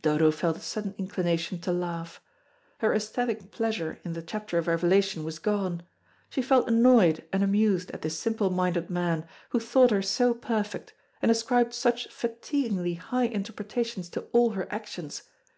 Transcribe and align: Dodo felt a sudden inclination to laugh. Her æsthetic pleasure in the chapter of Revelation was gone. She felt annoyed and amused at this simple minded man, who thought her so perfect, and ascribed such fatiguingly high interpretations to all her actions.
Dodo 0.00 0.30
felt 0.30 0.56
a 0.56 0.60
sudden 0.60 0.94
inclination 0.96 1.60
to 1.60 1.70
laugh. 1.70 2.22
Her 2.78 2.92
æsthetic 2.94 3.50
pleasure 3.50 3.98
in 4.04 4.14
the 4.14 4.22
chapter 4.22 4.56
of 4.56 4.68
Revelation 4.68 5.22
was 5.22 5.38
gone. 5.38 5.82
She 6.30 6.40
felt 6.40 6.66
annoyed 6.66 7.24
and 7.30 7.44
amused 7.44 7.90
at 7.90 8.00
this 8.00 8.18
simple 8.18 8.48
minded 8.48 8.88
man, 8.88 9.26
who 9.50 9.60
thought 9.60 9.90
her 9.90 10.00
so 10.00 10.32
perfect, 10.32 10.94
and 11.20 11.30
ascribed 11.30 11.74
such 11.74 12.08
fatiguingly 12.08 12.96
high 12.96 13.24
interpretations 13.26 14.08
to 14.08 14.22
all 14.32 14.52
her 14.52 14.66
actions. 14.72 15.24